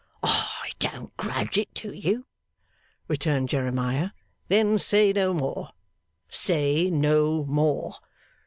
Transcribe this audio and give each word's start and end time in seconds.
'I 0.23 0.71
don't 0.79 1.15
grudge 1.15 1.59
it 1.59 1.75
to 1.75 1.93
you,' 1.93 2.25
returned 3.07 3.49
Jeremiah. 3.49 4.09
'Then 4.47 4.79
say 4.79 5.13
no 5.13 5.31
more. 5.31 5.73
Say 6.31 6.89
no 6.89 7.45
more. 7.45 7.97